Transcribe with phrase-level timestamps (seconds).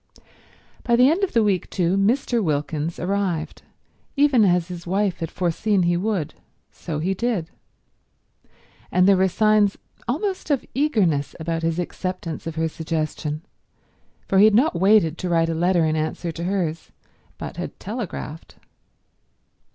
[0.83, 2.43] By the end of the week, too, Mr.
[2.43, 3.61] Wilkins arrived;
[4.17, 6.33] even as his wife had foreseen he would,
[6.71, 7.51] so he did.
[8.91, 9.77] And there were signs
[10.07, 13.43] almost of eagerness about his acceptance of her suggestion,
[14.27, 16.91] for he had not waited to write a letter in answer to hers,
[17.37, 18.55] but had telegraphed.